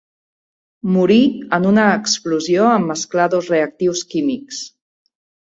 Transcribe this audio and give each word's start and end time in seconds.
Morí 0.95 1.17
en 1.57 1.67
una 1.73 1.83
explosió 1.97 2.71
en 2.79 2.89
mesclar 2.93 3.29
dos 3.37 3.53
reactius 3.55 4.03
químics. 4.15 4.65